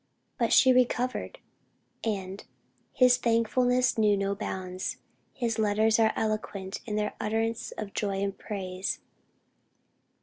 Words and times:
But 0.39 0.51
she 0.51 0.73
recovered, 0.73 1.37
and 2.03 2.43
"his 2.91 3.17
thankfulness 3.17 3.99
knew 3.99 4.17
no 4.17 4.33
bounds, 4.33 4.97
his 5.31 5.59
letters 5.59 5.99
are 5.99 6.11
eloquent 6.15 6.81
in 6.87 6.95
their 6.95 7.13
utterance 7.19 7.69
of 7.73 7.93
joy 7.93 8.19
and 8.23 8.35
praise." 8.35 8.99